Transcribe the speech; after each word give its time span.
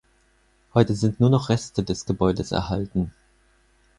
Heute 0.73 0.95
sind 0.95 1.19
nur 1.19 1.29
noch 1.29 1.49
Reste 1.49 1.83
des 1.83 2.05
Gebäudes 2.07 2.51
erhalten. 2.51 3.11